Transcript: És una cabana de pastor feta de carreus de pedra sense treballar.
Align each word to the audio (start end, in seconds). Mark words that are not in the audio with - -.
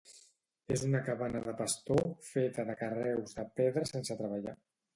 És 0.75 0.85
una 0.87 1.01
cabana 1.09 1.41
de 1.49 1.53
pastor 1.59 2.01
feta 2.29 2.67
de 2.73 2.77
carreus 2.81 3.39
de 3.41 3.47
pedra 3.61 3.85
sense 3.95 4.19
treballar. 4.23 4.57